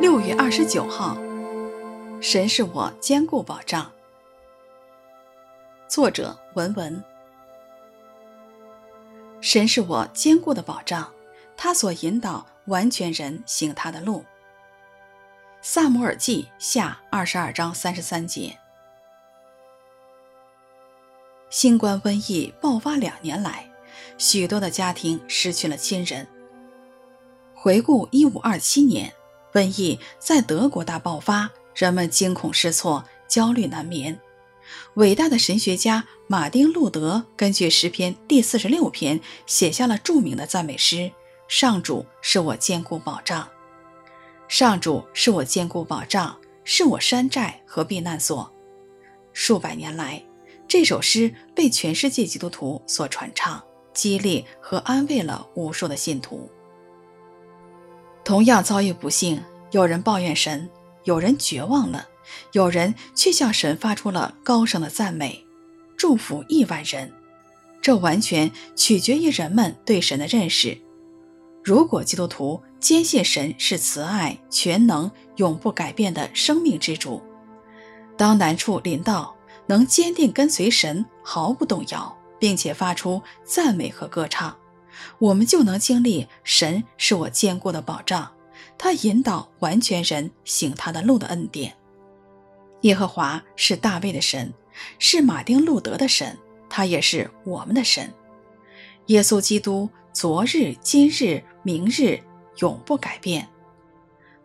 [0.00, 1.16] 六月二十九号，
[2.20, 3.90] 神是我坚固保障。
[5.88, 7.02] 作者文文。
[9.40, 11.12] 神是我坚固的保障，
[11.56, 14.24] 他所引导完全人行他的路。
[15.62, 18.56] 撒母耳记下二十二章三十三节。
[21.50, 23.68] 新冠瘟疫爆发两年来，
[24.16, 26.24] 许多的家庭失去了亲人。
[27.52, 29.12] 回顾一五二七年。
[29.58, 34.16] 瘟疫在德国大爆发，人们惊恐失措，焦虑难眠。
[34.94, 41.10] 伟大的神学家马丁·路德根据诗篇第四十六篇写下了著名的赞美诗
[41.48, 43.48] ：“上主是我坚固保障，
[44.46, 48.54] 上主是我坚固保障，是我山寨和避难所。”
[49.34, 50.22] 数百年来，
[50.68, 53.60] 这首诗被全世界基督徒所传唱，
[53.92, 56.48] 激励和安慰了无数的信徒。
[58.28, 60.68] 同样遭遇不幸，有人抱怨神，
[61.04, 62.06] 有人绝望了，
[62.52, 65.42] 有人却向神发出了高声的赞美，
[65.96, 67.10] 祝福亿万人。
[67.80, 70.76] 这完全取决于人们对神的认识。
[71.64, 77.22] 如果基督徒坚信神是慈爱、全能、永不改变的生命之主，
[78.18, 84.54] 当难处临到，能坚定跟随神，毫不动摇，并且发出赞美和歌唱。
[85.18, 88.30] 我们就能经历神是我坚固的保障，
[88.76, 91.76] 他引导完全人行他的路的恩典。
[92.82, 94.52] 耶和华是大卫的神，
[94.98, 96.38] 是马丁路德的神，
[96.68, 98.12] 他也是我们的神。
[99.06, 102.20] 耶稣基督昨日、今日、明日
[102.58, 103.48] 永不改变。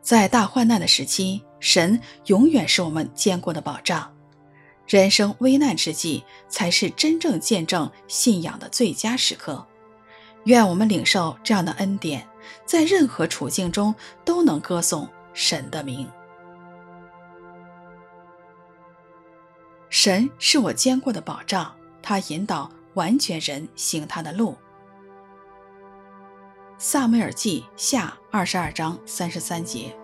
[0.00, 4.12] 在大患难的时期，神永远是我们坚固的保障。
[4.86, 9.66] 人生危难之际，才是真正见证信仰的最佳时刻。
[10.44, 12.28] 愿我们领受这样的恩典，
[12.64, 16.08] 在任何处境中都能歌颂神的名。
[19.88, 24.56] 神是我坚固的保障，他引导完全人行他的路。
[26.78, 29.96] 萨梅尔记下二十二章三十三节。